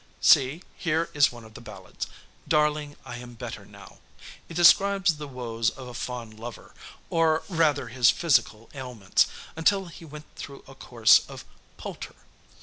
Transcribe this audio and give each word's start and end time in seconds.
See, 0.19 0.63
here 0.75 1.11
is 1.13 1.31
one 1.31 1.43
of 1.43 1.53
the 1.53 1.61
ballads: 1.61 2.07
'Darling, 2.47 2.95
I 3.05 3.17
am 3.17 3.35
better 3.35 3.65
now.' 3.67 3.99
It 4.49 4.55
describes 4.55 5.17
the 5.17 5.27
woes 5.27 5.69
of 5.69 5.87
a 5.87 5.93
fond 5.93 6.39
lover, 6.39 6.73
or 7.11 7.43
rather 7.47 7.89
his 7.89 8.09
physical 8.09 8.71
ailments, 8.73 9.27
until 9.55 9.85
he 9.85 10.03
went 10.03 10.25
through 10.35 10.63
a 10.67 10.73
course 10.73 11.19
of 11.29 11.45
Poulter. 11.77 12.15